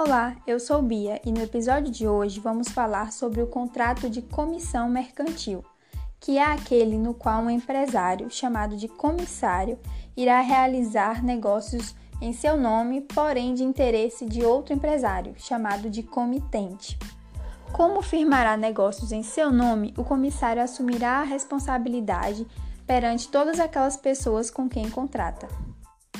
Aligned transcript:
Olá, 0.00 0.36
eu 0.46 0.60
sou 0.60 0.80
Bia 0.80 1.20
e 1.24 1.32
no 1.32 1.42
episódio 1.42 1.90
de 1.90 2.06
hoje 2.06 2.38
vamos 2.38 2.68
falar 2.68 3.10
sobre 3.10 3.42
o 3.42 3.48
contrato 3.48 4.08
de 4.08 4.22
comissão 4.22 4.88
mercantil, 4.88 5.64
que 6.20 6.38
é 6.38 6.44
aquele 6.44 6.96
no 6.96 7.12
qual 7.12 7.42
um 7.42 7.50
empresário, 7.50 8.30
chamado 8.30 8.76
de 8.76 8.86
comissário, 8.86 9.76
irá 10.16 10.40
realizar 10.40 11.20
negócios 11.20 11.96
em 12.22 12.32
seu 12.32 12.56
nome, 12.56 13.00
porém 13.00 13.54
de 13.54 13.64
interesse 13.64 14.24
de 14.24 14.44
outro 14.44 14.72
empresário, 14.72 15.34
chamado 15.36 15.90
de 15.90 16.04
comitente. 16.04 16.96
Como 17.72 18.00
firmará 18.00 18.56
negócios 18.56 19.10
em 19.10 19.24
seu 19.24 19.50
nome, 19.50 19.92
o 19.98 20.04
comissário 20.04 20.62
assumirá 20.62 21.18
a 21.18 21.24
responsabilidade 21.24 22.46
perante 22.86 23.26
todas 23.26 23.58
aquelas 23.58 23.96
pessoas 23.96 24.48
com 24.48 24.68
quem 24.68 24.88
contrata. 24.88 25.48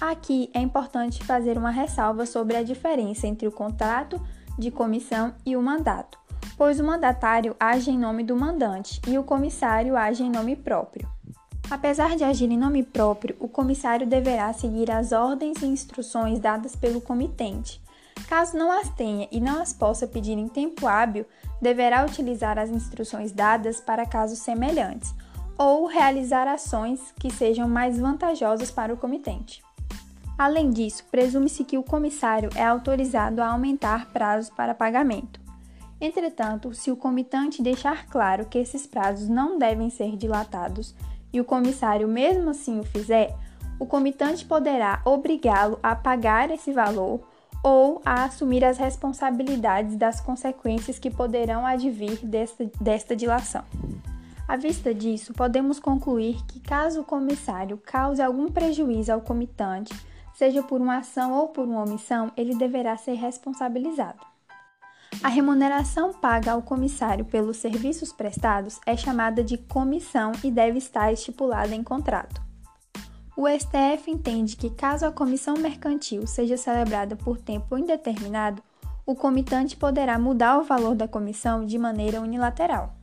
Aqui 0.00 0.50
é 0.52 0.60
importante 0.60 1.24
fazer 1.24 1.56
uma 1.56 1.70
ressalva 1.70 2.26
sobre 2.26 2.56
a 2.56 2.62
diferença 2.62 3.26
entre 3.26 3.46
o 3.46 3.52
contrato 3.52 4.20
de 4.58 4.70
comissão 4.70 5.34
e 5.46 5.56
o 5.56 5.62
mandato, 5.62 6.18
pois 6.56 6.78
o 6.78 6.84
mandatário 6.84 7.56
age 7.58 7.90
em 7.90 7.98
nome 7.98 8.22
do 8.22 8.36
mandante 8.36 9.00
e 9.06 9.18
o 9.18 9.24
comissário 9.24 9.96
age 9.96 10.22
em 10.22 10.30
nome 10.30 10.56
próprio. 10.56 11.08
Apesar 11.70 12.14
de 12.16 12.24
agir 12.24 12.50
em 12.50 12.58
nome 12.58 12.82
próprio, 12.82 13.36
o 13.40 13.48
comissário 13.48 14.06
deverá 14.06 14.52
seguir 14.52 14.90
as 14.90 15.12
ordens 15.12 15.62
e 15.62 15.66
instruções 15.66 16.38
dadas 16.38 16.76
pelo 16.76 17.00
comitente. 17.00 17.82
Caso 18.28 18.56
não 18.56 18.70
as 18.70 18.88
tenha 18.90 19.28
e 19.32 19.40
não 19.40 19.60
as 19.60 19.72
possa 19.72 20.06
pedir 20.06 20.36
em 20.38 20.48
tempo 20.48 20.86
hábil, 20.86 21.26
deverá 21.60 22.04
utilizar 22.04 22.58
as 22.58 22.70
instruções 22.70 23.32
dadas 23.32 23.80
para 23.80 24.06
casos 24.06 24.38
semelhantes 24.40 25.14
ou 25.56 25.86
realizar 25.86 26.46
ações 26.46 27.00
que 27.18 27.30
sejam 27.30 27.68
mais 27.68 27.98
vantajosas 27.98 28.70
para 28.70 28.92
o 28.92 28.96
comitente. 28.96 29.62
Além 30.36 30.70
disso, 30.70 31.04
presume-se 31.10 31.64
que 31.64 31.78
o 31.78 31.82
comissário 31.82 32.50
é 32.56 32.64
autorizado 32.64 33.40
a 33.40 33.48
aumentar 33.52 34.10
prazos 34.12 34.50
para 34.50 34.74
pagamento. 34.74 35.40
Entretanto, 36.00 36.74
se 36.74 36.90
o 36.90 36.96
comitante 36.96 37.62
deixar 37.62 38.06
claro 38.06 38.46
que 38.46 38.58
esses 38.58 38.86
prazos 38.86 39.28
não 39.28 39.58
devem 39.58 39.90
ser 39.90 40.16
dilatados 40.16 40.94
e 41.32 41.40
o 41.40 41.44
comissário 41.44 42.08
mesmo 42.08 42.50
assim 42.50 42.80
o 42.80 42.84
fizer, 42.84 43.34
o 43.78 43.86
comitante 43.86 44.44
poderá 44.44 45.00
obrigá-lo 45.04 45.78
a 45.82 45.94
pagar 45.94 46.50
esse 46.50 46.72
valor 46.72 47.20
ou 47.62 48.02
a 48.04 48.24
assumir 48.24 48.64
as 48.64 48.76
responsabilidades 48.76 49.96
das 49.96 50.20
consequências 50.20 50.98
que 50.98 51.10
poderão 51.10 51.64
advir 51.64 52.18
desta, 52.24 52.70
desta 52.80 53.16
dilação. 53.16 53.64
À 54.46 54.56
vista 54.56 54.92
disso, 54.92 55.32
podemos 55.32 55.80
concluir 55.80 56.36
que, 56.46 56.60
caso 56.60 57.00
o 57.00 57.04
comissário 57.04 57.80
cause 57.86 58.20
algum 58.20 58.50
prejuízo 58.50 59.10
ao 59.10 59.22
comitante, 59.22 59.94
seja 60.34 60.62
por 60.62 60.80
uma 60.80 60.98
ação 60.98 61.32
ou 61.32 61.48
por 61.48 61.64
uma 61.64 61.82
omissão, 61.82 62.30
ele 62.36 62.54
deverá 62.54 62.96
ser 62.96 63.14
responsabilizado. 63.14 64.18
A 65.22 65.28
remuneração 65.28 66.12
paga 66.12 66.52
ao 66.52 66.62
comissário 66.62 67.24
pelos 67.24 67.56
serviços 67.56 68.12
prestados 68.12 68.80
é 68.84 68.96
chamada 68.96 69.42
de 69.42 69.56
comissão 69.56 70.32
e 70.42 70.50
deve 70.50 70.78
estar 70.78 71.12
estipulada 71.12 71.74
em 71.74 71.82
contrato. 71.82 72.42
O 73.36 73.48
STF 73.48 74.10
entende 74.10 74.56
que, 74.56 74.70
caso 74.70 75.06
a 75.06 75.12
comissão 75.12 75.54
mercantil 75.56 76.26
seja 76.26 76.56
celebrada 76.56 77.16
por 77.16 77.38
tempo 77.38 77.76
indeterminado, 77.76 78.62
o 79.06 79.14
comitante 79.14 79.76
poderá 79.76 80.18
mudar 80.18 80.58
o 80.58 80.64
valor 80.64 80.94
da 80.94 81.08
comissão 81.08 81.64
de 81.64 81.78
maneira 81.78 82.20
unilateral. 82.20 82.94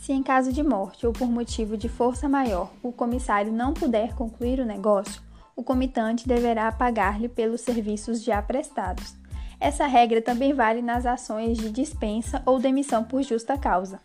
Se 0.00 0.12
em 0.12 0.22
caso 0.22 0.52
de 0.52 0.62
morte 0.62 1.06
ou 1.06 1.12
por 1.12 1.28
motivo 1.28 1.76
de 1.76 1.88
força 1.88 2.28
maior 2.28 2.70
o 2.82 2.92
comissário 2.92 3.52
não 3.52 3.72
puder 3.72 4.14
concluir 4.14 4.60
o 4.60 4.66
negócio, 4.66 5.22
o 5.60 5.62
comitante 5.62 6.26
deverá 6.26 6.72
pagar-lhe 6.72 7.28
pelos 7.28 7.60
serviços 7.60 8.24
já 8.24 8.40
prestados. 8.40 9.14
Essa 9.60 9.86
regra 9.86 10.22
também 10.22 10.54
vale 10.54 10.80
nas 10.80 11.04
ações 11.04 11.58
de 11.58 11.70
dispensa 11.70 12.42
ou 12.46 12.58
demissão 12.58 13.04
por 13.04 13.22
justa 13.22 13.58
causa. 13.58 14.00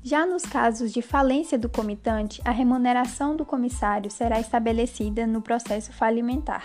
Já 0.00 0.24
nos 0.24 0.44
casos 0.44 0.92
de 0.92 1.02
falência 1.02 1.58
do 1.58 1.68
comitante, 1.68 2.40
a 2.44 2.52
remuneração 2.52 3.34
do 3.34 3.44
comissário 3.44 4.08
será 4.12 4.38
estabelecida 4.38 5.26
no 5.26 5.42
processo 5.42 5.92
falimentar. 5.92 6.64